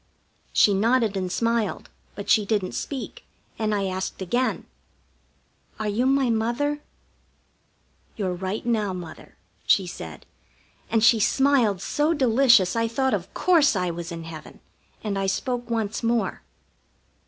[0.51, 3.23] She nodded and smiled, but she didn't speak,
[3.59, 4.65] and I asked again:
[5.79, 6.81] "Are you my Mother?"
[8.15, 10.25] "Your right now Mother," she said,
[10.89, 14.59] and she smiled so delicious I thought of course I was in heaven,
[15.03, 16.41] and I spoke once more.